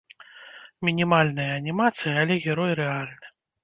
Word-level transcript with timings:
Мінімальная 0.89 1.47
анімацыя, 1.59 2.19
але 2.25 2.43
герой 2.51 2.71
рэальны. 2.85 3.37